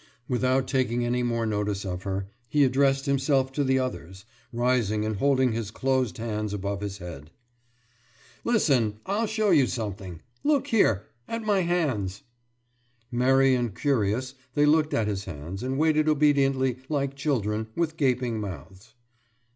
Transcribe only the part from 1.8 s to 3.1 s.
of her, he addressed